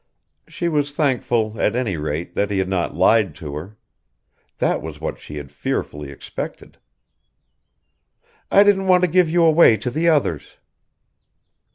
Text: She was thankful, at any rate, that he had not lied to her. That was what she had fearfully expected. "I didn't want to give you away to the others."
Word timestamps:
She 0.47 0.67
was 0.67 0.93
thankful, 0.93 1.61
at 1.61 1.75
any 1.75 1.95
rate, 1.95 2.33
that 2.33 2.49
he 2.49 2.57
had 2.57 2.67
not 2.67 2.95
lied 2.95 3.35
to 3.35 3.53
her. 3.53 3.77
That 4.57 4.81
was 4.81 4.99
what 4.99 5.19
she 5.19 5.35
had 5.35 5.51
fearfully 5.51 6.09
expected. 6.09 6.79
"I 8.49 8.63
didn't 8.63 8.87
want 8.87 9.03
to 9.03 9.07
give 9.07 9.29
you 9.29 9.43
away 9.43 9.77
to 9.77 9.91
the 9.91 10.09
others." 10.09 10.57